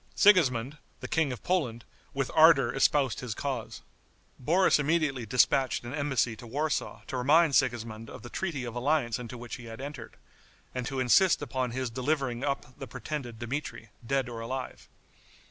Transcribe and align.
Sigismond, 0.15 0.79
the 0.99 1.07
King 1.07 1.31
of 1.31 1.43
Poland, 1.43 1.85
with 2.11 2.31
ardor 2.33 2.73
espoused 2.73 3.19
his 3.19 3.35
cause. 3.35 3.83
Boris 4.39 4.79
immediately 4.79 5.27
dispatched 5.27 5.83
an 5.83 5.93
embassy 5.93 6.35
to 6.37 6.47
Warsaw 6.47 7.03
to 7.05 7.17
remind 7.17 7.53
Sigismond 7.53 8.09
of 8.09 8.23
the 8.23 8.29
treaty 8.31 8.63
of 8.65 8.73
alliance 8.73 9.19
into 9.19 9.37
which 9.37 9.57
he 9.57 9.65
had 9.65 9.79
entered, 9.79 10.17
and 10.73 10.87
to 10.87 10.99
insist 10.99 11.43
upon 11.43 11.69
his 11.69 11.91
delivering 11.91 12.43
up 12.43 12.79
the 12.79 12.87
pretended 12.87 13.37
Dmitri, 13.37 13.91
dead 14.03 14.27
or 14.27 14.39
alive. 14.39 14.89